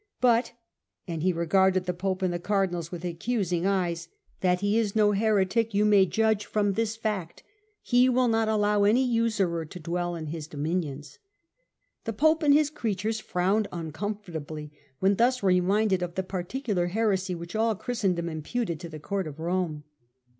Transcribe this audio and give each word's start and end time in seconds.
But" 0.19 0.53
and 1.07 1.21
he 1.21 1.31
regarded 1.31 1.85
the 1.85 1.93
Pope 1.93 2.23
and 2.23 2.33
his 2.33 2.41
Cardinals 2.41 2.91
with 2.91 3.05
accusing 3.05 3.67
eyes" 3.67 4.07
that 4.41 4.61
he 4.61 4.75
is 4.79 4.95
no 4.95 5.11
heretic 5.11 5.75
you 5.75 5.85
may 5.85 6.07
judge 6.07 6.47
from 6.47 6.73
this 6.73 6.95
fact: 6.95 7.43
he 7.83 8.09
will 8.09 8.27
not 8.27 8.49
allow 8.49 8.83
any 8.83 9.03
usurer 9.05 9.63
to 9.63 9.79
dwell 9.79 10.15
in 10.15 10.25
his 10.25 10.47
do 10.47 10.57
minions." 10.57 11.19
The 12.05 12.13
Pope 12.13 12.41
and 12.41 12.55
his 12.55 12.71
creatures 12.71 13.19
frowned 13.19 13.67
uncom 13.71 14.17
fortably 14.19 14.71
when 14.97 15.17
thus 15.17 15.43
reminded 15.43 16.01
of 16.01 16.15
the 16.15 16.23
particular 16.23 16.87
heresy 16.87 17.35
which 17.35 17.55
all 17.55 17.75
Christendom 17.75 18.27
imputed 18.27 18.79
to 18.79 18.89
the 18.89 18.99
Court 18.99 19.27
of 19.27 19.39
Rome. 19.39 19.83